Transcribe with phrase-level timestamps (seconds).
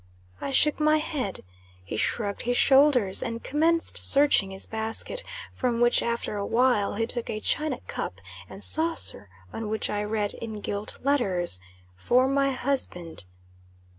[0.41, 1.41] I shook my head.
[1.83, 7.05] He shrugged his shoulders, and commenced searching his basket, from which, after a while, he
[7.05, 8.19] took a china cup
[8.49, 11.61] and saucer, on which I read, in gilt letters,
[11.95, 13.25] "For my Husband."